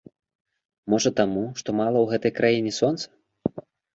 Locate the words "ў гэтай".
2.01-2.33